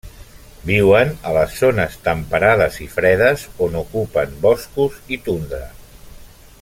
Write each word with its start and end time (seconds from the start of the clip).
Viuen 0.69 1.11
a 1.31 1.33
les 1.35 1.51
zones 1.63 1.97
temperades 2.07 2.79
i 2.85 2.87
fredes, 2.95 3.45
on 3.67 3.77
ocupen 3.83 4.35
boscos 4.47 4.99
i 5.19 5.21
tundra. 5.29 5.63